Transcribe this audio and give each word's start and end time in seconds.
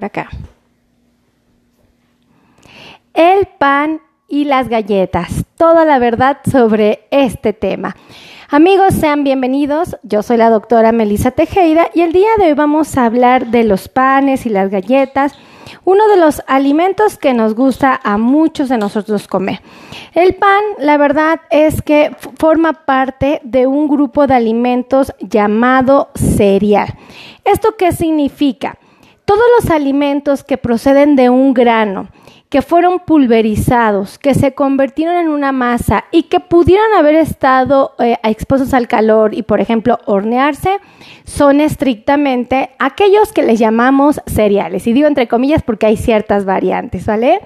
por 0.00 0.06
acá. 0.06 0.30
El 3.12 3.46
pan 3.58 4.00
y 4.28 4.46
las 4.46 4.70
galletas. 4.70 5.44
Toda 5.58 5.84
la 5.84 5.98
verdad 5.98 6.38
sobre 6.50 7.06
este 7.10 7.52
tema. 7.52 7.94
Amigos, 8.48 8.94
sean 8.94 9.24
bienvenidos. 9.24 9.98
Yo 10.02 10.22
soy 10.22 10.38
la 10.38 10.48
doctora 10.48 10.92
Melissa 10.92 11.32
Tejeda 11.32 11.90
y 11.92 12.00
el 12.00 12.12
día 12.12 12.30
de 12.38 12.46
hoy 12.46 12.54
vamos 12.54 12.96
a 12.96 13.04
hablar 13.04 13.48
de 13.48 13.64
los 13.64 13.88
panes 13.88 14.46
y 14.46 14.48
las 14.48 14.70
galletas, 14.70 15.34
uno 15.84 16.08
de 16.08 16.16
los 16.16 16.42
alimentos 16.46 17.18
que 17.18 17.34
nos 17.34 17.54
gusta 17.54 18.00
a 18.02 18.16
muchos 18.16 18.70
de 18.70 18.78
nosotros 18.78 19.28
comer. 19.28 19.60
El 20.14 20.34
pan, 20.34 20.62
la 20.78 20.96
verdad 20.96 21.42
es 21.50 21.82
que 21.82 22.16
forma 22.38 22.72
parte 22.72 23.40
de 23.44 23.66
un 23.66 23.86
grupo 23.86 24.26
de 24.26 24.34
alimentos 24.34 25.12
llamado 25.20 26.08
cereal. 26.14 26.94
¿Esto 27.44 27.76
qué 27.76 27.92
significa? 27.92 28.78
Todos 29.30 29.44
los 29.60 29.70
alimentos 29.70 30.42
que 30.42 30.58
proceden 30.58 31.14
de 31.14 31.30
un 31.30 31.54
grano, 31.54 32.08
que 32.50 32.62
fueron 32.62 32.98
pulverizados, 32.98 34.18
que 34.18 34.34
se 34.34 34.54
convirtieron 34.54 35.14
en 35.14 35.28
una 35.28 35.52
masa 35.52 36.06
y 36.10 36.24
que 36.24 36.40
pudieran 36.40 36.92
haber 36.98 37.14
estado 37.14 37.94
eh, 38.00 38.18
expuestos 38.24 38.74
al 38.74 38.88
calor 38.88 39.34
y, 39.34 39.42
por 39.42 39.60
ejemplo, 39.60 40.00
hornearse, 40.04 40.78
son 41.24 41.60
estrictamente 41.60 42.70
aquellos 42.80 43.32
que 43.32 43.44
les 43.44 43.60
llamamos 43.60 44.20
cereales. 44.26 44.88
Y 44.88 44.92
digo 44.92 45.06
entre 45.06 45.28
comillas 45.28 45.62
porque 45.62 45.86
hay 45.86 45.96
ciertas 45.96 46.44
variantes, 46.44 47.06
¿vale? 47.06 47.40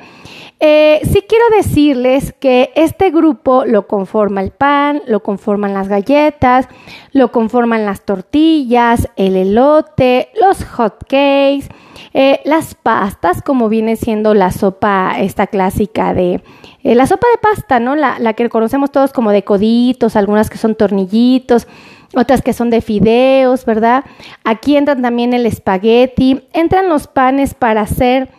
Eh, 0.59 1.01
sí 1.03 1.23
quiero 1.29 1.45
decirles 1.55 2.33
que 2.41 2.73
este 2.75 3.11
grupo 3.11 3.67
lo 3.67 3.87
conforma 3.87 4.41
el 4.41 4.53
pan, 4.53 5.03
lo 5.07 5.23
conforman 5.23 5.75
las 5.75 5.89
galletas, 5.89 6.67
lo 7.13 7.31
conforman 7.31 7.85
las 7.85 8.07
tortillas, 8.07 9.11
el 9.17 9.37
elote, 9.37 10.31
los 10.41 10.65
hot 10.65 11.05
cakes, 11.07 11.69
eh, 12.13 12.41
las 12.45 12.75
pastas, 12.75 13.43
como 13.43 13.69
viene 13.69 13.97
siendo 13.97 14.35
la 14.35 14.51
sopa, 14.51 15.15
esta 15.19 15.47
clásica 15.47 16.15
de 16.15 16.43
eh, 16.83 16.95
la 16.95 17.07
sopa 17.07 17.27
de 17.33 17.39
pasta, 17.39 17.81
¿no? 17.81 17.97
La, 17.97 18.19
la 18.19 18.35
que 18.35 18.49
conocemos 18.49 18.93
todos 18.93 19.13
como 19.13 19.31
de 19.31 19.45
coditos, 19.45 20.17
algunas 20.17 20.51
que 20.51 20.59
son 20.59 20.75
tornillitos, 20.75 21.67
otras 22.15 22.43
que 22.43 22.53
son 22.53 22.71
de 22.71 22.81
fideos, 22.81 23.65
¿verdad? 23.65 24.05
Aquí 24.45 24.77
entran 24.77 25.03
también 25.03 25.33
el 25.35 25.47
espagueti, 25.47 26.43
entran 26.53 26.89
los 26.89 27.07
panes 27.07 27.55
para 27.55 27.83
hacer 27.83 28.31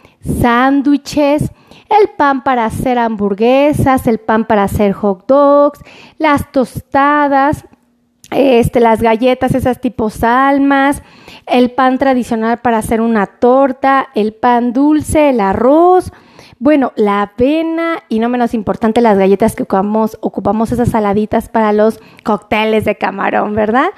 sándwiches, 0.41 1.51
el 1.89 2.09
pan 2.17 2.43
para 2.43 2.65
hacer 2.65 2.97
hamburguesas, 2.97 4.07
el 4.07 4.19
pan 4.19 4.45
para 4.45 4.63
hacer 4.63 4.93
hot 4.93 5.27
dogs, 5.27 5.79
las 6.17 6.51
tostadas, 6.51 7.65
este, 8.35 8.79
las 8.79 9.01
galletas, 9.01 9.55
esas 9.55 9.79
tipo 9.79 10.09
salmas, 10.09 11.01
el 11.47 11.71
pan 11.71 11.97
tradicional 11.97 12.59
para 12.59 12.79
hacer 12.79 13.01
una 13.01 13.25
torta, 13.25 14.09
el 14.13 14.33
pan 14.33 14.73
dulce, 14.73 15.29
el 15.29 15.39
arroz, 15.39 16.11
bueno, 16.57 16.93
la 16.95 17.21
avena 17.21 18.03
y 18.07 18.19
no 18.19 18.29
menos 18.29 18.53
importante 18.53 19.01
las 19.01 19.17
galletas 19.17 19.55
que 19.55 19.63
ocupamos, 19.63 20.17
ocupamos 20.21 20.71
esas 20.71 20.89
saladitas 20.89 21.49
para 21.49 21.73
los 21.73 21.99
cócteles 22.23 22.85
de 22.85 22.97
camarón, 22.97 23.55
¿verdad? 23.55 23.89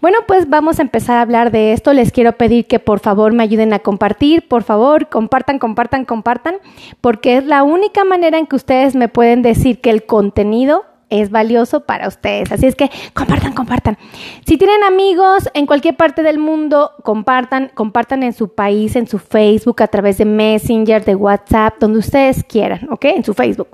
Bueno, 0.00 0.18
pues 0.26 0.48
vamos 0.48 0.78
a 0.78 0.82
empezar 0.82 1.16
a 1.16 1.22
hablar 1.22 1.50
de 1.50 1.72
esto. 1.72 1.92
Les 1.94 2.12
quiero 2.12 2.32
pedir 2.32 2.66
que 2.66 2.78
por 2.78 3.00
favor 3.00 3.32
me 3.32 3.42
ayuden 3.42 3.72
a 3.72 3.78
compartir, 3.78 4.46
por 4.46 4.62
favor, 4.62 5.08
compartan, 5.08 5.58
compartan, 5.58 6.04
compartan, 6.04 6.56
porque 7.00 7.38
es 7.38 7.46
la 7.46 7.62
única 7.62 8.04
manera 8.04 8.38
en 8.38 8.46
que 8.46 8.56
ustedes 8.56 8.94
me 8.94 9.08
pueden 9.08 9.40
decir 9.40 9.80
que 9.80 9.90
el 9.90 10.04
contenido 10.04 10.84
es 11.12 11.30
valioso 11.30 11.80
para 11.80 12.08
ustedes. 12.08 12.50
Así 12.50 12.66
es 12.66 12.74
que 12.74 12.90
compartan, 13.12 13.52
compartan. 13.52 13.98
Si 14.46 14.56
tienen 14.56 14.82
amigos 14.82 15.48
en 15.52 15.66
cualquier 15.66 15.96
parte 15.96 16.22
del 16.22 16.38
mundo, 16.38 16.92
compartan, 17.02 17.70
compartan 17.74 18.22
en 18.22 18.32
su 18.32 18.54
país, 18.54 18.96
en 18.96 19.06
su 19.06 19.18
Facebook, 19.18 19.82
a 19.82 19.88
través 19.88 20.16
de 20.18 20.24
Messenger, 20.24 21.04
de 21.04 21.14
WhatsApp, 21.14 21.74
donde 21.78 21.98
ustedes 21.98 22.42
quieran, 22.44 22.88
¿ok? 22.90 23.04
En 23.04 23.24
su 23.24 23.34
Facebook. 23.34 23.68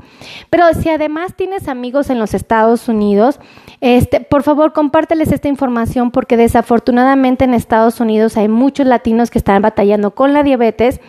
Pero 0.50 0.64
si 0.74 0.88
además 0.90 1.34
tienes 1.36 1.68
amigos 1.68 2.10
en 2.10 2.18
los 2.18 2.34
Estados 2.34 2.88
Unidos, 2.88 3.38
este, 3.80 4.20
por 4.20 4.42
favor, 4.42 4.72
compárteles 4.72 5.30
esta 5.30 5.46
información 5.46 6.10
porque 6.10 6.36
desafortunadamente 6.36 7.44
en 7.44 7.54
Estados 7.54 8.00
Unidos 8.00 8.36
hay 8.36 8.48
muchos 8.48 8.86
latinos 8.86 9.30
que 9.30 9.38
están 9.38 9.62
batallando 9.62 10.14
con 10.16 10.32
la 10.32 10.42
diabetes 10.42 11.00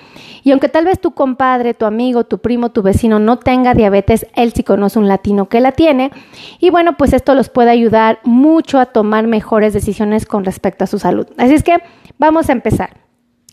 y 0.50 0.52
aunque 0.52 0.68
tal 0.68 0.86
vez 0.86 1.00
tu 1.00 1.12
compadre, 1.12 1.76
tu 1.76 1.86
amigo, 1.86 2.24
tu 2.24 2.40
primo, 2.40 2.72
tu 2.72 2.82
vecino 2.82 3.20
no 3.20 3.38
tenga 3.38 3.76
diabetes, 3.76 4.26
él 4.34 4.52
sí 4.52 4.64
conoce 4.64 4.98
un 4.98 5.08
latino 5.08 5.48
que 5.48 5.60
la 5.60 5.74
tiene. 5.74 6.10
Y 6.58 6.72
bueno, 6.72 6.98
pues 6.98 7.14
esto 7.14 7.36
los 7.36 7.50
puede 7.50 7.70
ayudar 7.70 8.18
mucho 8.24 8.80
a 8.80 8.88
tomar 8.88 9.28
mejores 9.28 9.74
decisiones 9.74 10.26
con 10.26 10.44
respecto 10.46 10.86
a 10.86 10.88
su 10.88 10.98
salud. 10.98 11.28
Así 11.38 11.54
es 11.54 11.62
que 11.62 11.78
vamos 12.18 12.50
a 12.50 12.54
empezar. 12.54 12.98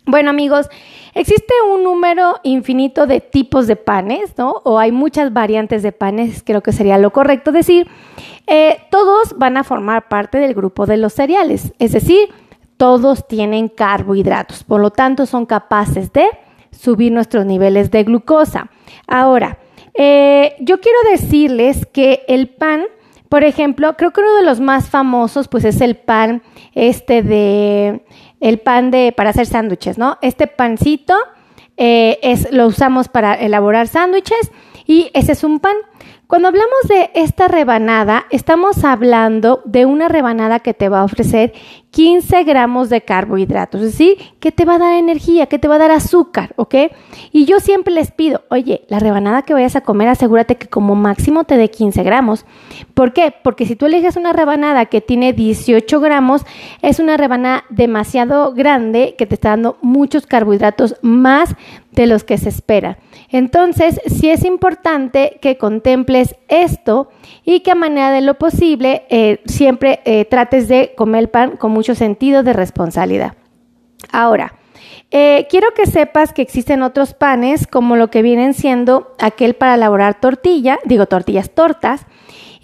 Bueno 0.06 0.30
amigos, 0.30 0.70
existe 1.12 1.52
un 1.70 1.84
número 1.84 2.36
infinito 2.44 3.06
de 3.06 3.20
tipos 3.20 3.66
de 3.66 3.76
panes, 3.76 4.32
¿no? 4.38 4.62
O 4.64 4.78
hay 4.78 4.90
muchas 4.90 5.34
variantes 5.34 5.82
de 5.82 5.92
panes, 5.92 6.42
creo 6.46 6.62
que 6.62 6.72
sería 6.72 6.96
lo 6.96 7.12
correcto 7.12 7.52
decir. 7.52 7.88
Eh, 8.46 8.78
todos 8.90 9.36
van 9.36 9.58
a 9.58 9.64
formar 9.64 10.08
parte 10.08 10.38
del 10.38 10.54
grupo 10.54 10.86
de 10.86 10.96
los 10.96 11.12
cereales, 11.12 11.74
es 11.78 11.92
decir, 11.92 12.30
todos 12.78 13.28
tienen 13.28 13.68
carbohidratos, 13.68 14.64
por 14.64 14.80
lo 14.80 14.92
tanto 14.92 15.26
son 15.26 15.44
capaces 15.44 16.10
de 16.14 16.26
subir 16.78 17.12
nuestros 17.12 17.47
niveles 17.47 17.91
de 17.91 18.04
glucosa. 18.04 18.70
Ahora, 19.06 19.59
eh, 19.94 20.56
yo 20.60 20.81
quiero 20.81 20.98
decirles 21.10 21.87
que 21.87 22.25
el 22.28 22.48
pan, 22.48 22.84
por 23.28 23.44
ejemplo, 23.44 23.97
creo 23.97 24.12
que 24.12 24.20
uno 24.20 24.34
de 24.37 24.44
los 24.44 24.60
más 24.60 24.88
famosos, 24.88 25.48
pues 25.48 25.64
es 25.64 25.81
el 25.81 25.97
pan 25.97 26.42
este 26.75 27.22
de, 27.22 28.04
el 28.41 28.59
pan 28.59 28.91
de, 28.91 29.12
para 29.16 29.31
hacer 29.31 29.47
sándwiches, 29.47 29.97
¿no? 29.97 30.19
Este 30.20 30.47
pancito 30.47 31.14
eh, 31.76 32.19
es, 32.22 32.53
lo 32.53 32.66
usamos 32.66 33.08
para 33.08 33.34
elaborar 33.34 33.88
sándwiches 33.88 34.50
y 34.87 35.10
ese 35.14 35.32
es 35.32 35.44
un 35.44 35.60
pan. 35.60 35.76
Cuando 36.26 36.48
hablamos 36.48 36.88
de 36.88 37.10
esta 37.14 37.47
rebanada, 37.47 38.26
estamos 38.31 38.82
hablando 38.82 39.62
de 39.64 39.87
una 39.87 40.09
rebanada 40.09 40.59
que 40.59 40.75
te 40.75 40.88
va 40.88 41.03
a 41.03 41.04
ofrecer 41.04 41.53
15 41.91 42.42
gramos 42.42 42.91
de 42.91 43.03
carbohidratos, 43.03 43.81
es 43.81 43.92
decir, 43.92 44.19
que 44.41 44.50
te 44.50 44.64
va 44.64 44.75
a 44.75 44.78
dar 44.78 44.94
energía, 44.94 45.47
que 45.47 45.60
te 45.60 45.69
va 45.69 45.76
a 45.76 45.78
dar 45.78 45.92
azúcar, 45.92 46.53
¿ok? 46.56 46.75
Y 47.31 47.44
yo 47.44 47.60
siempre 47.60 47.94
les 47.94 48.10
pido, 48.10 48.42
oye, 48.50 48.82
la 48.88 48.98
rebanada 48.98 49.42
que 49.42 49.54
vayas 49.54 49.76
a 49.76 49.82
comer, 49.82 50.09
asegúrate 50.09 50.56
que 50.56 50.66
como 50.66 50.97
máximo 50.97 51.44
te 51.44 51.56
dé 51.56 51.70
15 51.70 52.03
gramos. 52.03 52.44
¿Por 52.93 53.12
qué? 53.12 53.32
Porque 53.43 53.64
si 53.64 53.76
tú 53.76 53.87
eliges 53.87 54.16
una 54.16 54.32
rebanada 54.32 54.87
que 54.87 55.00
tiene 55.00 55.32
18 55.32 56.00
gramos, 56.00 56.43
es 56.82 56.98
una 56.98 57.16
rebanada 57.16 57.64
demasiado 57.70 58.53
grande 58.53 59.14
que 59.16 59.26
te 59.26 59.34
está 59.34 59.50
dando 59.50 59.78
muchos 59.81 60.26
carbohidratos 60.26 60.97
más 61.03 61.54
de 61.96 62.06
los 62.06 62.22
que 62.22 62.38
se 62.38 62.50
espera. 62.50 62.98
Entonces, 63.30 64.00
sí 64.06 64.30
es 64.30 64.44
importante 64.44 65.38
que 65.40 65.58
contemples 65.58 66.36
esto 66.48 67.08
y 67.44 67.60
que 67.60 67.72
a 67.72 67.74
manera 67.74 68.12
de 68.12 68.20
lo 68.20 68.34
posible 68.34 69.04
eh, 69.08 69.40
siempre 69.46 70.00
eh, 70.04 70.26
trates 70.26 70.68
de 70.68 70.92
comer 70.96 71.22
el 71.22 71.28
pan 71.28 71.56
con 71.56 71.72
mucho 71.72 71.94
sentido 71.94 72.42
de 72.42 72.52
responsabilidad. 72.52 73.34
Ahora, 74.12 74.54
eh, 75.10 75.46
quiero 75.48 75.68
que 75.74 75.86
sepas 75.86 76.32
que 76.32 76.42
existen 76.42 76.82
otros 76.82 77.14
panes 77.14 77.66
como 77.66 77.96
lo 77.96 78.10
que 78.10 78.22
vienen 78.22 78.54
siendo 78.54 79.14
aquel 79.18 79.54
para 79.54 79.74
elaborar 79.74 80.20
tortilla, 80.20 80.78
digo 80.84 81.06
tortillas, 81.06 81.50
tortas, 81.50 82.06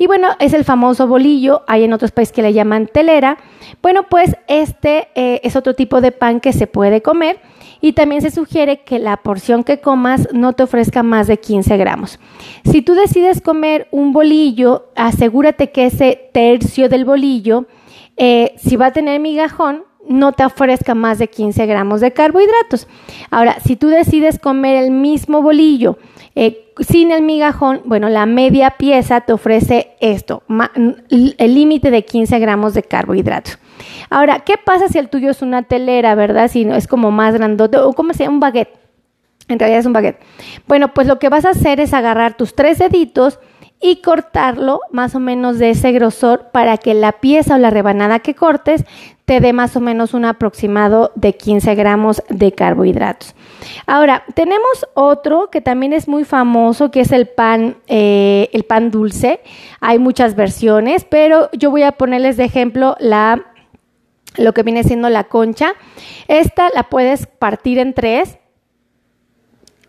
y 0.02 0.06
bueno, 0.08 0.30
es 0.40 0.52
el 0.52 0.64
famoso 0.64 1.06
bolillo, 1.06 1.62
hay 1.68 1.84
en 1.84 1.92
otros 1.92 2.10
países 2.10 2.34
que 2.34 2.42
le 2.42 2.52
llaman 2.52 2.88
telera. 2.88 3.38
Bueno, 3.82 4.08
pues 4.10 4.34
este 4.48 5.06
es 5.14 5.54
otro 5.54 5.74
tipo 5.74 6.00
de 6.00 6.10
pan 6.10 6.40
que 6.40 6.52
se 6.52 6.66
puede 6.66 7.02
comer 7.02 7.38
y 7.80 7.92
también 7.92 8.20
se 8.20 8.32
sugiere 8.32 8.80
que 8.80 8.98
la 8.98 9.18
porción 9.18 9.62
que 9.62 9.78
comas 9.78 10.26
no 10.32 10.54
te 10.54 10.64
ofrezca 10.64 11.04
más 11.04 11.28
de 11.28 11.38
15 11.38 11.76
gramos. 11.76 12.18
Si 12.64 12.82
tú 12.82 12.94
decides 12.94 13.40
comer 13.40 13.86
un 13.92 14.12
bolillo, 14.12 14.88
asegúrate 14.96 15.70
que 15.70 15.86
ese 15.86 16.30
tercio 16.32 16.88
del 16.88 17.04
bolillo, 17.04 17.66
eh, 18.16 18.56
si 18.56 18.74
va 18.74 18.86
a 18.86 18.92
tener 18.92 19.20
migajón, 19.20 19.84
no 20.08 20.32
te 20.32 20.44
ofrezca 20.44 20.96
más 20.96 21.20
de 21.20 21.28
15 21.28 21.64
gramos 21.66 22.00
de 22.00 22.12
carbohidratos. 22.12 22.88
Ahora, 23.30 23.60
si 23.60 23.76
tú 23.76 23.86
decides 23.86 24.40
comer 24.40 24.82
el 24.82 24.90
mismo 24.90 25.42
bolillo 25.42 25.96
eh, 26.34 26.61
sin 26.80 27.10
el 27.10 27.22
migajón, 27.22 27.82
bueno, 27.84 28.08
la 28.08 28.26
media 28.26 28.72
pieza 28.72 29.20
te 29.22 29.32
ofrece 29.32 29.96
esto, 30.00 30.42
el 31.10 31.54
límite 31.54 31.90
de 31.90 32.04
15 32.04 32.38
gramos 32.38 32.74
de 32.74 32.82
carbohidratos. 32.82 33.58
Ahora, 34.10 34.40
¿qué 34.40 34.54
pasa 34.62 34.88
si 34.88 34.98
el 34.98 35.08
tuyo 35.08 35.30
es 35.30 35.42
una 35.42 35.62
telera, 35.64 36.14
verdad? 36.14 36.48
Si 36.48 36.64
no 36.64 36.74
es 36.74 36.86
como 36.86 37.10
más 37.10 37.34
grandote 37.34 37.78
o 37.78 37.92
como 37.92 38.12
sea 38.12 38.28
un 38.28 38.40
baguette. 38.40 38.78
En 39.48 39.58
realidad 39.58 39.80
es 39.80 39.86
un 39.86 39.92
baguette. 39.92 40.20
Bueno, 40.68 40.94
pues 40.94 41.06
lo 41.06 41.18
que 41.18 41.28
vas 41.28 41.44
a 41.44 41.50
hacer 41.50 41.80
es 41.80 41.92
agarrar 41.92 42.36
tus 42.36 42.54
tres 42.54 42.78
deditos 42.78 43.38
y 43.82 43.96
cortarlo 43.96 44.80
más 44.90 45.14
o 45.14 45.20
menos 45.20 45.58
de 45.58 45.70
ese 45.70 45.92
grosor 45.92 46.50
para 46.52 46.78
que 46.78 46.94
la 46.94 47.12
pieza 47.12 47.56
o 47.56 47.58
la 47.58 47.70
rebanada 47.70 48.20
que 48.20 48.34
cortes 48.34 48.84
te 49.24 49.40
dé 49.40 49.52
más 49.52 49.76
o 49.76 49.80
menos 49.80 50.14
un 50.14 50.24
aproximado 50.24 51.10
de 51.16 51.34
15 51.34 51.74
gramos 51.74 52.22
de 52.28 52.52
carbohidratos. 52.52 53.34
Ahora, 53.86 54.24
tenemos 54.34 54.86
otro 54.94 55.50
que 55.50 55.60
también 55.60 55.92
es 55.92 56.08
muy 56.08 56.24
famoso, 56.24 56.90
que 56.90 57.00
es 57.00 57.12
el 57.12 57.26
pan, 57.28 57.76
eh, 57.88 58.48
el 58.52 58.64
pan 58.64 58.90
dulce. 58.90 59.40
Hay 59.80 59.98
muchas 59.98 60.36
versiones, 60.36 61.04
pero 61.04 61.50
yo 61.52 61.70
voy 61.70 61.82
a 61.82 61.92
ponerles 61.92 62.36
de 62.36 62.44
ejemplo 62.44 62.96
la 63.00 63.46
lo 64.38 64.54
que 64.54 64.62
viene 64.62 64.82
siendo 64.82 65.10
la 65.10 65.24
concha. 65.24 65.74
Esta 66.26 66.70
la 66.74 66.84
puedes 66.84 67.26
partir 67.26 67.78
en 67.78 67.92
tres 67.92 68.38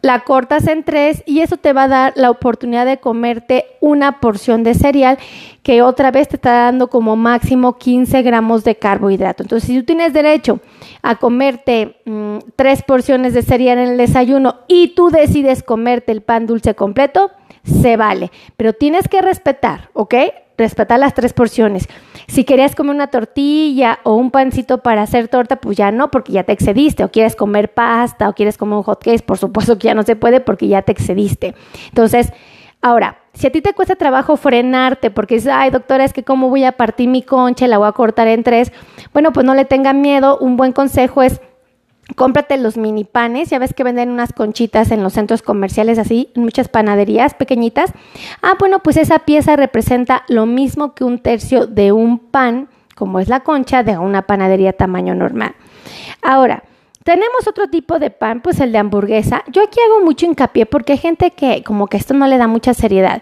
la 0.04 0.20
cortas 0.20 0.68
en 0.68 0.84
tres 0.84 1.24
y 1.26 1.40
eso 1.40 1.56
te 1.56 1.72
va 1.72 1.84
a 1.84 1.88
dar 1.88 2.14
la 2.18 2.30
oportunidad 2.30 2.86
de 2.86 3.00
comerte 3.00 3.66
una 3.80 4.20
porción 4.20 4.62
de 4.62 4.74
cereal 4.74 5.18
que 5.64 5.82
otra 5.82 6.12
vez 6.12 6.28
te 6.28 6.36
está 6.36 6.52
dando 6.52 6.90
como 6.90 7.16
máximo 7.16 7.78
15 7.78 8.22
gramos 8.22 8.66
de 8.66 8.76
carbohidrato. 8.76 9.44
Entonces, 9.44 9.66
si 9.66 9.80
tú 9.80 9.86
tienes 9.86 10.12
derecho 10.12 10.60
a 11.02 11.16
comerte 11.16 12.02
mm, 12.04 12.40
tres 12.58 12.84
porciones 12.84 13.34
de 13.34 13.44
cereal 13.44 13.78
en 13.78 13.92
el 13.92 13.98
desayuno 13.98 14.60
y 14.68 14.90
tú 14.90 15.10
decides 15.10 15.64
comerte 15.64 16.12
el 16.12 16.22
pan 16.22 16.48
dulce 16.48 16.76
completo, 16.76 17.32
se 17.64 17.96
vale, 17.96 18.30
pero 18.58 18.74
tienes 18.74 19.08
que 19.08 19.22
respetar, 19.22 19.90
¿ok? 19.94 20.16
Respetar 20.58 21.00
las 21.00 21.14
tres 21.14 21.34
porciones. 21.34 21.88
Si 22.28 22.44
querías 22.44 22.76
comer 22.76 22.96
una 22.96 23.08
tortilla 23.08 24.00
o 24.04 24.16
un 24.16 24.30
pancito 24.30 24.80
para 24.80 25.02
hacer 25.02 25.28
torta, 25.28 25.56
pues 25.56 25.78
ya 25.78 25.92
no, 25.92 26.12
porque 26.12 26.32
ya 26.32 26.44
te 26.44 26.52
excediste. 26.52 27.04
O 27.04 27.10
quieres 27.10 27.36
comer 27.36 27.74
pasta 27.74 28.30
o 28.30 28.34
quieres 28.34 28.58
comer 28.58 28.78
un 28.78 28.84
hot 28.84 29.04
cake, 29.04 29.24
por 29.24 29.38
supuesto 29.38 29.78
que 29.78 29.88
ya 29.88 29.96
no 29.96 30.04
se 30.04 30.16
puede 30.16 30.40
porque 30.40 30.68
ya 30.68 30.82
te 30.84 30.92
excediste. 30.92 31.56
Entonces, 31.90 32.32
ahora, 32.82 33.18
si 33.34 33.48
a 33.48 33.52
ti 33.52 33.62
te 33.62 33.74
cuesta 33.74 33.96
trabajo 33.96 34.38
frenarte 34.38 35.10
porque 35.10 35.36
dices, 35.36 35.52
ay 35.54 35.72
doctora, 35.72 36.04
es 36.04 36.14
que 36.14 36.24
cómo 36.24 36.50
voy 36.50 36.66
a 36.66 36.74
partir 36.74 37.10
mi 37.10 37.24
concha, 37.24 37.68
la 37.68 37.80
voy 37.80 37.88
a 37.88 37.94
cortar 37.94 38.28
en 38.28 38.44
tres, 38.44 38.72
bueno, 39.12 39.34
pues 39.34 39.46
no 39.46 39.56
le 39.56 39.66
tengan 39.66 40.02
miedo. 40.02 40.38
Un 40.38 40.56
buen 40.56 40.72
consejo 40.72 41.24
es 41.24 41.42
cómprate 42.16 42.58
los 42.58 42.78
mini 42.78 43.04
panes, 43.04 43.50
ya 43.50 43.60
ves 43.60 43.74
que 43.74 43.84
venden 43.84 44.10
unas 44.10 44.34
conchitas 44.34 44.92
en 44.92 45.04
los 45.04 45.14
centros 45.14 45.42
comerciales 45.42 45.98
así, 46.00 46.32
en 46.36 46.44
muchas 46.44 46.68
panaderías 46.68 47.34
pequeñitas. 47.34 47.92
Ah, 48.42 48.54
bueno, 48.60 48.80
pues 48.80 48.98
esa 48.98 49.20
pieza 49.20 49.56
representa 49.56 50.24
lo 50.28 50.46
mismo 50.46 50.94
que 50.94 51.04
un 51.04 51.20
tercio 51.20 51.68
de 51.68 51.92
un 51.92 52.20
pan, 52.20 52.70
como 52.96 53.20
es 53.20 53.30
la 53.30 53.42
concha, 53.42 53.84
de 53.84 53.98
una 53.98 54.24
panadería 54.24 54.74
tamaño 54.74 55.16
normal. 55.16 55.56
Ahora, 56.22 56.64
tenemos 57.04 57.48
otro 57.48 57.70
tipo 57.70 58.00
de 58.00 58.12
pan, 58.12 58.42
pues 58.42 58.60
el 58.60 58.72
de 58.72 58.78
hamburguesa. 58.78 59.44
Yo 59.48 59.62
aquí 59.64 59.80
hago 59.86 60.06
mucho 60.06 60.26
hincapié 60.26 60.66
porque 60.66 60.94
hay 60.94 61.00
gente 61.00 61.32
que 61.32 61.64
como 61.64 61.88
que 61.88 61.98
esto 61.98 62.14
no 62.14 62.28
le 62.28 62.38
da 62.38 62.48
mucha 62.48 62.74
seriedad. 62.74 63.22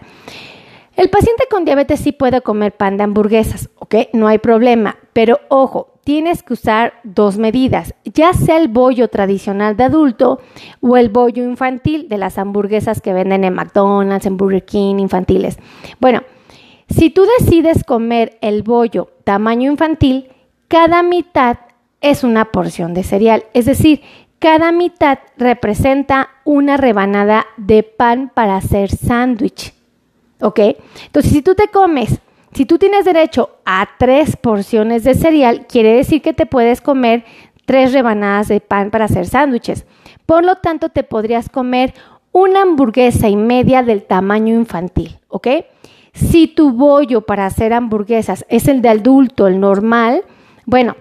El 0.94 1.08
paciente 1.08 1.44
con 1.50 1.64
diabetes 1.64 2.00
sí 2.00 2.12
puede 2.12 2.42
comer 2.42 2.72
pan 2.72 2.96
de 2.96 3.04
hamburguesas, 3.04 3.70
¿ok? 3.76 3.94
No 4.12 4.28
hay 4.28 4.38
problema, 4.38 4.98
pero 5.12 5.40
ojo, 5.48 5.91
tienes 6.04 6.42
que 6.42 6.54
usar 6.54 6.94
dos 7.04 7.38
medidas, 7.38 7.94
ya 8.04 8.32
sea 8.32 8.56
el 8.56 8.68
bollo 8.68 9.08
tradicional 9.08 9.76
de 9.76 9.84
adulto 9.84 10.40
o 10.80 10.96
el 10.96 11.08
bollo 11.08 11.44
infantil 11.44 12.08
de 12.08 12.18
las 12.18 12.38
hamburguesas 12.38 13.00
que 13.00 13.12
venden 13.12 13.44
en 13.44 13.54
McDonald's, 13.54 14.26
en 14.26 14.36
Burger 14.36 14.64
King, 14.64 14.96
infantiles. 14.98 15.58
Bueno, 16.00 16.22
si 16.88 17.10
tú 17.10 17.26
decides 17.38 17.84
comer 17.84 18.38
el 18.40 18.62
bollo 18.62 19.10
tamaño 19.24 19.70
infantil, 19.70 20.28
cada 20.68 21.02
mitad 21.02 21.58
es 22.00 22.24
una 22.24 22.46
porción 22.46 22.94
de 22.94 23.04
cereal, 23.04 23.44
es 23.54 23.66
decir, 23.66 24.02
cada 24.38 24.72
mitad 24.72 25.20
representa 25.36 26.30
una 26.44 26.76
rebanada 26.76 27.46
de 27.56 27.84
pan 27.84 28.30
para 28.34 28.56
hacer 28.56 28.90
sándwich. 28.90 29.72
¿Ok? 30.40 30.58
Entonces, 31.06 31.30
si 31.30 31.42
tú 31.42 31.54
te 31.54 31.68
comes 31.68 32.18
si 32.54 32.66
tú 32.66 32.78
tienes 32.78 33.04
derecho 33.04 33.50
a 33.64 33.88
tres 33.98 34.36
porciones 34.36 35.04
de 35.04 35.14
cereal, 35.14 35.66
quiere 35.66 35.96
decir 35.96 36.20
que 36.20 36.34
te 36.34 36.46
puedes 36.46 36.80
comer 36.80 37.24
tres 37.64 37.92
rebanadas 37.92 38.48
de 38.48 38.60
pan 38.60 38.90
para 38.90 39.06
hacer 39.06 39.26
sándwiches. 39.26 39.86
Por 40.26 40.44
lo 40.44 40.56
tanto, 40.56 40.90
te 40.90 41.02
podrías 41.02 41.48
comer 41.48 41.94
una 42.30 42.62
hamburguesa 42.62 43.28
y 43.28 43.36
media 43.36 43.82
del 43.82 44.04
tamaño 44.04 44.54
infantil, 44.54 45.18
¿ok? 45.28 45.48
Si 46.12 46.46
tu 46.46 46.72
bollo 46.72 47.22
para 47.22 47.46
hacer 47.46 47.72
hamburguesas 47.72 48.44
es 48.48 48.68
el 48.68 48.82
de 48.82 48.90
adulto, 48.90 49.46
el 49.46 49.60
normal, 49.60 50.24
bueno, 50.66 50.96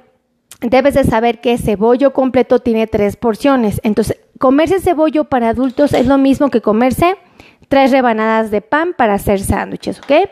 debes 0.62 0.94
de 0.94 1.04
saber 1.04 1.42
que 1.42 1.54
ese 1.54 1.76
bollo 1.76 2.14
completo 2.14 2.60
tiene 2.60 2.88
tres 2.88 3.18
porciones. 3.18 3.82
Entonces, 3.84 4.18
comerse 4.40 4.78
ese 4.78 4.94
bollo 4.94 5.26
para 5.26 5.50
adultos 5.50 5.94
es 5.94 6.08
lo 6.08 6.18
mismo 6.18 6.50
que 6.50 6.62
comerse 6.62 7.18
tres 7.68 7.92
rebanadas 7.92 8.52
de 8.52 8.62
pan 8.62 8.94
para 8.98 9.16
hacer 9.16 9.40
sándwiches, 9.40 10.00
¿ok? 10.00 10.30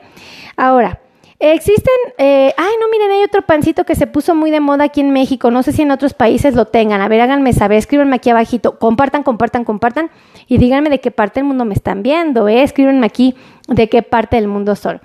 Ahora, 0.56 1.00
Existen, 1.42 1.94
eh, 2.18 2.54
ay, 2.58 2.74
no, 2.82 2.90
miren, 2.90 3.12
hay 3.12 3.24
otro 3.24 3.44
pancito 3.44 3.86
que 3.86 3.96
se 3.96 4.08
puso 4.08 4.36
muy 4.36 4.52
de 4.52 4.60
moda 4.60 4.84
aquí 4.84 5.00
en 5.00 5.12
México. 5.12 5.52
No 5.52 5.64
sé 5.64 5.72
si 5.72 5.84
en 5.84 5.92
otros 5.92 6.14
países 6.14 6.54
lo 6.54 6.66
tengan. 6.66 7.00
A 7.00 7.08
ver, 7.08 7.22
háganme 7.22 7.54
saber, 7.54 7.78
escríbanme 7.78 8.18
aquí 8.18 8.30
abajito. 8.30 8.78
Compartan, 8.78 9.24
compartan, 9.24 9.64
compartan. 9.64 10.12
Y 10.48 10.58
díganme 10.58 10.90
de 10.90 11.00
qué 11.00 11.12
parte 11.12 11.40
del 11.40 11.48
mundo 11.48 11.64
me 11.64 11.74
están 11.74 12.04
viendo, 12.04 12.50
¿eh? 12.50 12.62
Escríbanme 12.64 13.06
aquí 13.06 13.36
de 13.70 13.88
qué 13.88 14.04
parte 14.04 14.36
del 14.36 14.50
mundo 14.50 14.76
son. 14.76 15.00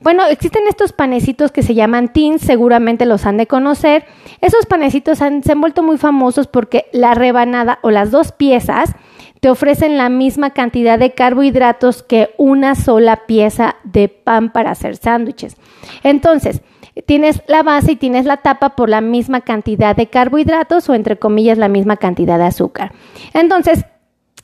Bueno, 0.00 0.26
existen 0.26 0.62
estos 0.68 0.92
panecitos 0.92 1.52
que 1.52 1.62
se 1.62 1.74
llaman 1.74 2.12
teens, 2.12 2.42
seguramente 2.42 3.06
los 3.06 3.26
han 3.26 3.36
de 3.36 3.46
conocer. 3.46 4.04
Esos 4.40 4.66
panecitos 4.66 5.18
se 5.18 5.24
han 5.24 5.60
vuelto 5.60 5.82
muy 5.82 5.98
famosos 5.98 6.46
porque 6.46 6.86
la 6.92 7.14
rebanada 7.14 7.78
o 7.82 7.90
las 7.90 8.10
dos 8.10 8.32
piezas 8.32 8.94
te 9.40 9.48
ofrecen 9.48 9.96
la 9.96 10.08
misma 10.08 10.50
cantidad 10.50 10.98
de 10.98 11.12
carbohidratos 11.12 12.02
que 12.02 12.34
una 12.36 12.74
sola 12.74 13.26
pieza 13.26 13.76
de 13.84 14.08
pan 14.08 14.52
para 14.52 14.72
hacer 14.72 14.96
sándwiches. 14.96 15.56
Entonces, 16.02 16.60
tienes 17.06 17.42
la 17.46 17.62
base 17.62 17.92
y 17.92 17.96
tienes 17.96 18.26
la 18.26 18.38
tapa 18.38 18.76
por 18.76 18.88
la 18.88 19.00
misma 19.00 19.40
cantidad 19.40 19.96
de 19.96 20.08
carbohidratos 20.08 20.88
o 20.88 20.94
entre 20.94 21.18
comillas 21.18 21.56
la 21.56 21.68
misma 21.68 21.96
cantidad 21.96 22.38
de 22.38 22.44
azúcar. 22.44 22.92
Entonces, 23.32 23.84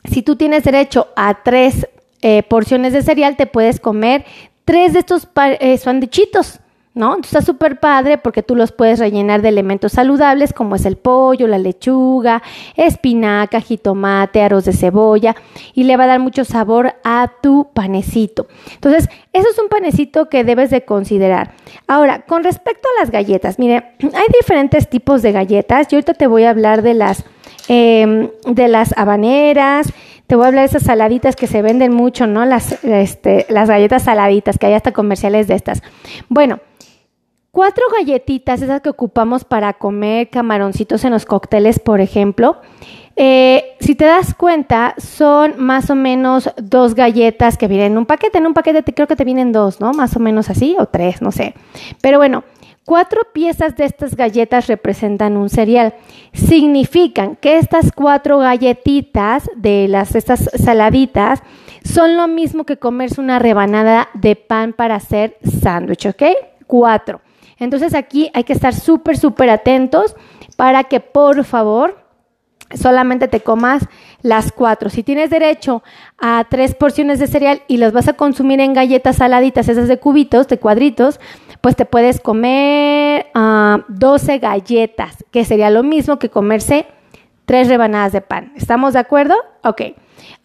si 0.03 0.23
tú 0.23 0.35
tienes 0.35 0.63
derecho 0.63 1.07
a 1.15 1.43
tres 1.43 1.87
eh, 2.21 2.41
porciones 2.43 2.93
de 2.93 3.03
cereal, 3.03 3.35
te 3.35 3.45
puedes 3.45 3.79
comer 3.79 4.25
tres 4.67 4.91
de 4.91 4.99
estos 4.99 5.29
eh, 5.61 5.77
sanduichitos 5.77 6.59
¿no? 6.97 7.15
Está 7.17 7.41
súper 7.41 7.79
padre 7.79 8.17
porque 8.17 8.41
tú 8.41 8.55
los 8.55 8.71
puedes 8.71 8.99
rellenar 8.99 9.41
de 9.41 9.49
elementos 9.49 9.93
saludables 9.93 10.51
como 10.51 10.75
es 10.75 10.85
el 10.85 10.97
pollo, 10.97 11.47
la 11.47 11.59
lechuga, 11.59 12.41
espinaca, 12.75 13.61
jitomate, 13.61 14.41
arroz 14.41 14.65
de 14.65 14.73
cebolla 14.73 15.35
y 15.73 15.83
le 15.83 15.95
va 15.95 16.05
a 16.05 16.07
dar 16.07 16.19
mucho 16.19 16.43
sabor 16.43 16.95
a 17.03 17.31
tu 17.41 17.69
panecito. 17.73 18.47
Entonces, 18.73 19.09
eso 19.31 19.47
es 19.47 19.59
un 19.59 19.69
panecito 19.69 20.27
que 20.27 20.43
debes 20.43 20.71
de 20.71 20.83
considerar. 20.85 21.51
Ahora, 21.87 22.23
con 22.23 22.43
respecto 22.43 22.89
a 22.89 22.99
las 23.01 23.11
galletas, 23.11 23.59
mire, 23.59 23.91
hay 24.01 24.27
diferentes 24.41 24.89
tipos 24.89 25.21
de 25.21 25.31
galletas. 25.31 25.87
Yo 25.89 25.97
ahorita 25.97 26.15
te 26.15 26.25
voy 26.25 26.43
a 26.45 26.49
hablar 26.49 26.81
de 26.81 26.95
las, 26.95 27.23
em, 27.67 28.29
de 28.47 28.67
las 28.67 28.97
habaneras, 28.97 29.93
te 30.27 30.35
voy 30.35 30.45
a 30.45 30.47
hablar 30.49 30.63
de 30.63 30.77
esas 30.77 30.83
saladitas 30.83 31.35
que 31.35 31.47
se 31.47 31.61
venden 31.61 31.93
mucho, 31.93 32.27
¿no? 32.27 32.45
Las, 32.45 32.83
este, 32.83 33.45
las 33.49 33.69
galletas 33.69 34.03
saladitas, 34.03 34.57
que 34.57 34.67
hay 34.67 34.73
hasta 34.73 34.91
comerciales 34.91 35.47
de 35.47 35.55
estas. 35.55 35.81
Bueno, 36.29 36.59
Cuatro 37.57 37.85
galletitas, 37.91 38.61
esas 38.61 38.81
que 38.81 38.89
ocupamos 38.89 39.43
para 39.43 39.73
comer 39.73 40.29
camaroncitos 40.29 41.03
en 41.05 41.11
los 41.11 41.25
cócteles, 41.25 41.79
por 41.79 42.01
ejemplo. 42.01 42.57
Eh, 43.15 43.75
si 43.79 43.95
te 43.95 44.05
das 44.05 44.35
cuenta, 44.35 44.93
son 44.99 45.55
más 45.57 45.89
o 45.89 45.95
menos 45.95 46.51
dos 46.57 46.93
galletas 46.93 47.57
que 47.57 47.67
vienen 47.67 47.93
en 47.93 47.97
un 47.97 48.05
paquete. 48.05 48.37
En 48.37 48.45
un 48.45 48.53
paquete 48.53 48.83
creo 48.93 49.07
que 49.07 49.15
te 49.15 49.23
vienen 49.23 49.53
dos, 49.53 49.81
¿no? 49.81 49.91
Más 49.93 50.15
o 50.15 50.19
menos 50.19 50.51
así, 50.51 50.75
o 50.77 50.85
tres, 50.85 51.19
no 51.23 51.31
sé. 51.31 51.55
Pero 51.99 52.19
bueno, 52.19 52.43
cuatro 52.87 53.19
piezas 53.33 53.75
de 53.75 53.83
estas 53.83 54.15
galletas 54.15 54.67
representan 54.67 55.35
un 55.35 55.49
cereal. 55.49 55.95
Significan 56.31 57.35
que 57.35 57.57
estas 57.57 57.91
cuatro 57.91 58.37
galletitas 58.37 59.49
de 59.57 59.89
las 59.89 60.15
estas 60.15 60.49
saladitas 60.53 61.43
son 61.83 62.15
lo 62.15 62.29
mismo 62.29 62.63
que 62.63 62.77
comerse 62.77 63.19
una 63.19 63.39
rebanada 63.39 64.07
de 64.13 64.37
pan 64.37 64.71
para 64.71 64.95
hacer 64.95 65.37
sándwich, 65.61 66.05
¿ok? 66.05 66.23
Cuatro. 66.65 67.19
Entonces 67.59 67.93
aquí 67.93 68.31
hay 68.33 68.45
que 68.45 68.53
estar 68.53 68.73
súper, 68.73 69.17
súper 69.17 69.49
atentos 69.49 70.15
para 70.55 70.85
que 70.85 71.01
por 71.01 71.43
favor 71.43 72.07
solamente 72.73 73.27
te 73.27 73.41
comas 73.41 73.85
las 74.21 74.53
cuatro. 74.53 74.89
Si 74.89 75.03
tienes 75.03 75.29
derecho 75.29 75.83
a 76.17 76.45
tres 76.49 76.73
porciones 76.73 77.19
de 77.19 77.27
cereal 77.27 77.63
y 77.67 77.77
las 77.77 77.91
vas 77.91 78.07
a 78.07 78.13
consumir 78.13 78.61
en 78.61 78.73
galletas 78.73 79.17
saladitas, 79.17 79.67
esas 79.67 79.89
de 79.89 79.99
cubitos, 79.99 80.47
de 80.47 80.57
cuadritos, 80.57 81.19
pues 81.67 81.75
te 81.75 81.83
puedes 81.83 82.21
comer 82.21 83.25
12 83.33 83.33
ah, 84.31 84.37
galletas, 84.37 85.25
que 85.31 85.43
sería 85.43 85.69
lo 85.69 85.83
mismo 85.83 86.17
que 86.17 86.29
comerse 86.29 86.85
tres 87.43 87.67
rebanadas 87.67 88.13
de 88.13 88.21
pan. 88.21 88.53
¿Estamos 88.55 88.93
de 88.93 88.99
acuerdo? 88.99 89.35
Ok. 89.65 89.81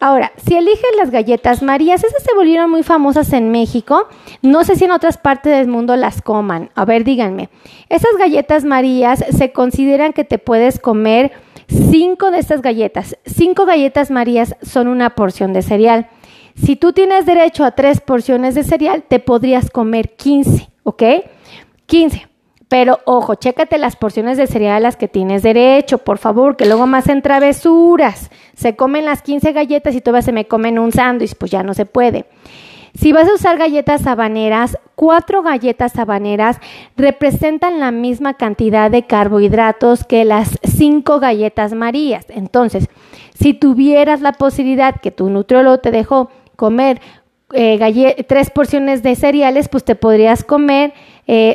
Ahora, 0.01 0.33
si 0.35 0.57
eliges 0.57 0.83
las 0.97 1.11
galletas 1.11 1.63
Marías, 1.63 2.03
esas 2.03 2.23
se 2.23 2.35
volvieron 2.35 2.69
muy 2.69 2.83
famosas 2.83 3.31
en 3.31 3.51
México. 3.51 4.09
No 4.41 4.65
sé 4.65 4.75
si 4.75 4.83
en 4.83 4.91
otras 4.91 5.17
partes 5.17 5.57
del 5.57 5.69
mundo 5.69 5.95
las 5.95 6.21
coman. 6.21 6.71
A 6.75 6.83
ver, 6.83 7.05
díganme. 7.05 7.49
Esas 7.87 8.17
galletas 8.19 8.65
Marías 8.65 9.23
se 9.29 9.53
consideran 9.53 10.11
que 10.11 10.25
te 10.25 10.39
puedes 10.39 10.77
comer 10.77 11.31
cinco 11.69 12.31
de 12.31 12.39
estas 12.39 12.61
galletas. 12.61 13.17
Cinco 13.25 13.65
galletas 13.65 14.11
Marías 14.11 14.57
son 14.61 14.89
una 14.89 15.11
porción 15.11 15.53
de 15.53 15.61
cereal. 15.61 16.09
Si 16.55 16.75
tú 16.75 16.91
tienes 16.91 17.25
derecho 17.25 17.63
a 17.63 17.71
tres 17.71 18.01
porciones 18.01 18.55
de 18.55 18.65
cereal, 18.65 19.05
te 19.07 19.19
podrías 19.19 19.71
comer 19.71 20.17
15, 20.17 20.72
¿ok? 20.83 21.03
15. 21.85 22.27
Pero 22.67 22.99
ojo, 23.05 23.35
chécate 23.35 23.77
las 23.77 23.95
porciones 23.95 24.37
de 24.37 24.47
cereal 24.47 24.77
a 24.77 24.79
las 24.79 24.97
que 24.97 25.07
tienes 25.07 25.43
derecho, 25.43 25.99
por 25.99 26.17
favor, 26.17 26.57
que 26.57 26.65
luego 26.65 26.87
más 26.87 27.07
en 27.07 27.21
travesuras. 27.21 28.31
Se 28.55 28.75
comen 28.75 29.05
las 29.05 29.21
15 29.21 29.51
galletas 29.51 29.93
y 29.93 30.01
todavía 30.01 30.23
se 30.23 30.31
me 30.31 30.47
comen 30.47 30.79
un 30.79 30.91
sándwich, 30.91 31.35
pues 31.35 31.51
ya 31.51 31.61
no 31.61 31.73
se 31.75 31.85
puede. 31.85 32.25
Si 32.95 33.11
vas 33.11 33.27
a 33.27 33.33
usar 33.33 33.57
galletas 33.57 34.05
habaneras, 34.05 34.77
cuatro 34.95 35.41
galletas 35.41 35.97
habaneras 35.97 36.59
representan 36.95 37.79
la 37.79 37.91
misma 37.91 38.35
cantidad 38.35 38.91
de 38.91 39.07
carbohidratos 39.07 40.03
que 40.03 40.25
las 40.25 40.59
cinco 40.63 41.19
galletas 41.19 41.73
marías. 41.73 42.25
Entonces, 42.29 42.87
si 43.33 43.53
tuvieras 43.53 44.21
la 44.21 44.33
posibilidad 44.33 44.99
que 45.01 45.11
tu 45.11 45.29
nutriólogo 45.29 45.79
te 45.79 45.91
dejó 45.91 46.29
comer 46.55 47.01
eh, 47.53 48.25
tres 48.27 48.49
porciones 48.49 49.03
de 49.03 49.15
cereales, 49.15 49.69
pues 49.69 49.83
te 49.83 49.95
podrías 49.95 50.43
comer 50.43 50.93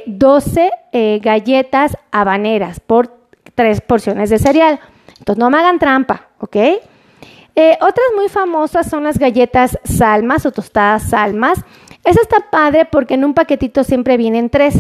12 0.07 0.67
eh, 0.67 0.71
eh, 0.93 1.21
galletas 1.23 1.97
habaneras 2.11 2.81
por 2.81 3.19
tres 3.55 3.81
porciones 3.81 4.31
de 4.31 4.39
cereal. 4.39 4.81
Entonces 5.19 5.39
no 5.39 5.51
me 5.51 5.59
hagan 5.59 5.79
trampa, 5.79 6.29
¿ok? 6.39 6.57
otras 7.81 8.07
muy 8.15 8.29
famosas 8.29 8.89
son 8.89 9.03
las 9.03 9.19
galletas 9.19 9.81
salmas 9.83 10.47
o 10.47 10.53
tostadas 10.53 11.11
salmas. 11.11 11.59
Eso 12.05 12.23
está 12.23 12.51
padre 12.53 12.85
porque 12.85 13.15
en 13.15 13.25
un 13.25 13.35
paquetito 13.35 13.83
siempre 13.83 14.17
vienen 14.17 14.49
tres. 14.49 14.77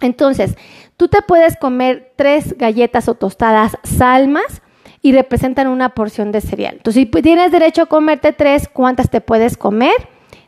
Entonces, 0.00 0.56
tú 0.96 1.06
te 1.06 1.22
puedes 1.22 1.56
comer 1.56 2.12
tres 2.16 2.58
galletas 2.58 3.08
o 3.08 3.14
tostadas 3.14 3.78
salmas 3.84 4.60
y 5.02 5.12
representan 5.12 5.68
una 5.68 5.90
porción 5.90 6.32
de 6.32 6.40
cereal. 6.40 6.74
Entonces, 6.78 7.04
si 7.04 7.22
tienes 7.22 7.52
derecho 7.52 7.82
a 7.82 7.86
comerte 7.86 8.32
tres, 8.32 8.68
¿cuántas 8.68 9.08
te 9.08 9.20
puedes 9.20 9.56
comer? 9.56 9.94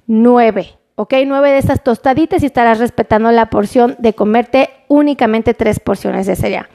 Nueve. 0.07 0.79
¿Ok? 0.95 1.15
Nueve 1.27 1.51
de 1.51 1.59
esas 1.59 1.83
tostaditas 1.83 2.43
y 2.43 2.47
estarás 2.47 2.79
respetando 2.79 3.31
la 3.33 3.51
porción 3.51 3.97
de 3.99 4.13
comerte 4.13 4.71
únicamente 4.89 5.55
tres 5.55 5.81
porciones 5.81 6.27
de 6.27 6.37
cereal. 6.37 6.69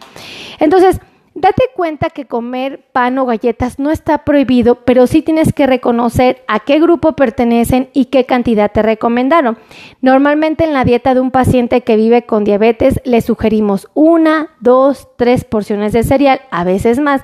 Entonces, 0.60 1.00
Date 1.39 1.65
cuenta 1.75 2.10
que 2.10 2.25
comer 2.25 2.88
pan 2.91 3.20
o 3.20 3.27
galletas 3.27 3.77
no 3.77 3.91
está 3.91 4.25
prohibido, 4.25 4.84
pero 4.86 5.06
sí 5.06 5.22
tienes 5.22 5.53
que 5.53 5.67
reconocer 5.67 6.44
a 6.48 6.62
qué 6.62 6.79
grupo 6.79 7.12
pertenecen 7.12 7.91
y 7.94 8.06
qué 8.06 8.25
cantidad 8.25 8.72
te 8.72 8.82
recomendaron. 8.82 9.60
Normalmente 10.01 10.63
en 10.63 10.74
la 10.74 10.84
dieta 10.84 11.13
de 11.13 11.20
un 11.20 11.29
paciente 11.29 11.82
que 11.82 11.96
vive 11.96 12.24
con 12.24 12.44
diabetes 12.44 13.00
le 13.03 13.22
sugerimos 13.22 13.88
una, 13.94 14.50
dos, 14.62 15.10
tres 15.15 15.44
porciones 15.44 15.94
de 15.94 16.01
cereal, 16.01 16.41
a 16.50 16.63
veces 16.63 17.00
más, 17.00 17.22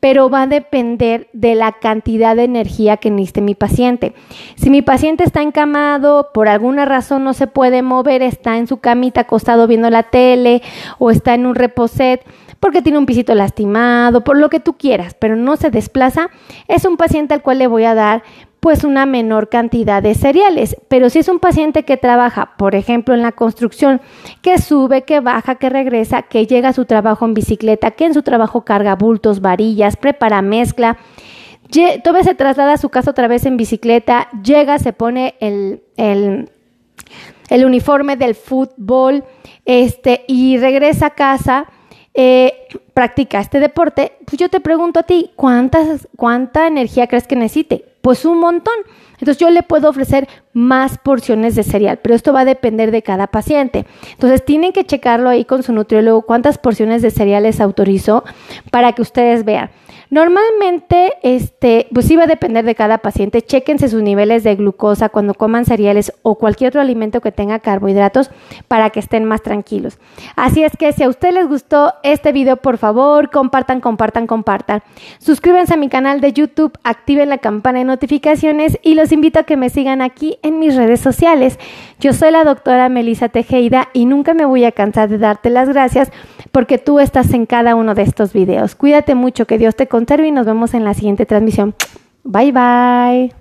pero 0.00 0.30
va 0.30 0.44
a 0.44 0.46
depender 0.46 1.28
de 1.34 1.54
la 1.54 1.72
cantidad 1.72 2.34
de 2.34 2.44
energía 2.44 2.96
que 2.96 3.10
necesite 3.10 3.42
mi 3.42 3.54
paciente. 3.54 4.14
Si 4.54 4.70
mi 4.70 4.80
paciente 4.80 5.22
está 5.22 5.42
encamado, 5.42 6.30
por 6.32 6.48
alguna 6.48 6.86
razón 6.86 7.24
no 7.24 7.34
se 7.34 7.46
puede 7.46 7.82
mover, 7.82 8.22
está 8.22 8.56
en 8.56 8.66
su 8.66 8.78
camita 8.78 9.20
acostado 9.20 9.66
viendo 9.66 9.90
la 9.90 10.04
tele 10.04 10.62
o 10.98 11.10
está 11.10 11.34
en 11.34 11.44
un 11.44 11.54
reposet, 11.54 12.24
porque 12.60 12.82
tiene 12.82 12.98
un 12.98 13.06
pisito 13.06 13.34
lastimado, 13.34 14.22
por 14.22 14.36
lo 14.36 14.50
que 14.50 14.60
tú 14.60 14.74
quieras, 14.74 15.16
pero 15.18 15.34
no 15.34 15.56
se 15.56 15.70
desplaza, 15.70 16.28
es 16.68 16.84
un 16.84 16.98
paciente 16.98 17.34
al 17.34 17.42
cual 17.42 17.58
le 17.58 17.66
voy 17.66 17.84
a 17.84 17.94
dar 17.94 18.22
pues 18.60 18.84
una 18.84 19.06
menor 19.06 19.48
cantidad 19.48 20.02
de 20.02 20.14
cereales. 20.14 20.76
Pero 20.88 21.08
si 21.08 21.18
es 21.18 21.28
un 21.28 21.40
paciente 21.40 21.84
que 21.84 21.96
trabaja, 21.96 22.56
por 22.58 22.74
ejemplo, 22.74 23.14
en 23.14 23.22
la 23.22 23.32
construcción, 23.32 24.02
que 24.42 24.58
sube, 24.58 25.02
que 25.02 25.20
baja, 25.20 25.54
que 25.54 25.70
regresa, 25.70 26.22
que 26.22 26.46
llega 26.46 26.68
a 26.68 26.72
su 26.74 26.84
trabajo 26.84 27.24
en 27.24 27.32
bicicleta, 27.32 27.92
que 27.92 28.04
en 28.04 28.12
su 28.12 28.22
trabajo 28.22 28.66
carga 28.66 28.94
bultos, 28.96 29.40
varillas, 29.40 29.96
prepara 29.96 30.42
mezcla, 30.42 30.98
todavía 32.04 32.24
se 32.24 32.34
traslada 32.34 32.74
a 32.74 32.78
su 32.78 32.90
casa 32.90 33.12
otra 33.12 33.28
vez 33.28 33.46
en 33.46 33.56
bicicleta, 33.56 34.28
llega, 34.44 34.78
se 34.78 34.92
pone 34.92 35.36
el, 35.40 35.82
el, 35.96 36.50
el 37.48 37.64
uniforme 37.64 38.16
del 38.16 38.34
fútbol 38.34 39.24
este, 39.64 40.24
y 40.28 40.58
regresa 40.58 41.06
a 41.06 41.10
casa 41.10 41.66
eh, 42.14 42.66
practica 42.92 43.40
este 43.40 43.60
deporte, 43.60 44.12
pues 44.26 44.38
yo 44.38 44.48
te 44.48 44.60
pregunto 44.60 45.00
a 45.00 45.04
ti, 45.04 45.30
¿cuántas, 45.36 46.08
¿cuánta 46.16 46.66
energía 46.66 47.06
crees 47.06 47.26
que 47.26 47.36
necesite? 47.36 47.84
Pues 48.02 48.24
un 48.24 48.40
montón. 48.40 48.74
Entonces 49.12 49.38
yo 49.38 49.50
le 49.50 49.62
puedo 49.62 49.88
ofrecer 49.88 50.28
más 50.54 50.98
porciones 50.98 51.54
de 51.54 51.62
cereal, 51.62 51.98
pero 52.02 52.14
esto 52.14 52.32
va 52.32 52.40
a 52.40 52.44
depender 52.46 52.90
de 52.90 53.02
cada 53.02 53.26
paciente. 53.26 53.84
Entonces 54.12 54.44
tienen 54.44 54.72
que 54.72 54.84
checarlo 54.84 55.28
ahí 55.28 55.44
con 55.44 55.62
su 55.62 55.72
nutriólogo 55.72 56.22
cuántas 56.22 56.58
porciones 56.58 57.02
de 57.02 57.10
cereal 57.10 57.42
les 57.42 57.60
autorizó 57.60 58.24
para 58.70 58.92
que 58.92 59.02
ustedes 59.02 59.44
vean. 59.44 59.70
Normalmente, 60.10 61.12
este, 61.22 61.86
pues 61.94 62.06
sí 62.06 62.16
va 62.16 62.24
a 62.24 62.26
depender 62.26 62.64
de 62.64 62.74
cada 62.74 62.98
paciente. 62.98 63.42
Chequense 63.42 63.88
sus 63.88 64.02
niveles 64.02 64.42
de 64.42 64.56
glucosa 64.56 65.08
cuando 65.08 65.34
coman 65.34 65.64
cereales 65.64 66.12
o 66.22 66.34
cualquier 66.34 66.70
otro 66.70 66.80
alimento 66.80 67.20
que 67.20 67.30
tenga 67.30 67.60
carbohidratos 67.60 68.30
para 68.66 68.90
que 68.90 68.98
estén 68.98 69.24
más 69.24 69.42
tranquilos. 69.42 69.98
Así 70.34 70.64
es 70.64 70.76
que 70.76 70.92
si 70.92 71.04
a 71.04 71.08
ustedes 71.08 71.34
les 71.34 71.46
gustó 71.46 71.94
este 72.02 72.32
video, 72.32 72.56
por 72.56 72.76
favor, 72.76 73.30
compartan, 73.30 73.80
compartan, 73.80 74.26
compartan. 74.26 74.82
Suscríbanse 75.18 75.74
a 75.74 75.76
mi 75.76 75.88
canal 75.88 76.20
de 76.20 76.32
YouTube, 76.32 76.76
activen 76.82 77.28
la 77.28 77.38
campana 77.38 77.78
de 77.78 77.84
notificaciones 77.84 78.80
y 78.82 78.94
los 78.94 79.12
invito 79.12 79.38
a 79.38 79.44
que 79.44 79.56
me 79.56 79.70
sigan 79.70 80.02
aquí 80.02 80.38
en 80.42 80.58
mis 80.58 80.74
redes 80.74 80.98
sociales. 81.00 81.58
Yo 82.00 82.12
soy 82.14 82.32
la 82.32 82.42
doctora 82.42 82.88
Melisa 82.88 83.28
Tejeda 83.28 83.88
y 83.92 84.06
nunca 84.06 84.34
me 84.34 84.44
voy 84.44 84.64
a 84.64 84.72
cansar 84.72 85.08
de 85.08 85.18
darte 85.18 85.50
las 85.50 85.68
gracias 85.68 86.10
porque 86.50 86.78
tú 86.78 86.98
estás 86.98 87.32
en 87.32 87.46
cada 87.46 87.74
uno 87.76 87.94
de 87.94 88.02
estos 88.02 88.32
videos. 88.32 88.74
Cuídate 88.74 89.14
mucho, 89.14 89.46
que 89.46 89.58
Dios 89.58 89.76
te 89.76 89.86
conserve 90.00 90.28
y 90.28 90.32
nos 90.32 90.46
vemos 90.46 90.72
en 90.72 90.82
la 90.82 90.94
siguiente 90.94 91.26
transmisión. 91.26 91.74
Bye 92.24 92.52
bye. 92.52 93.34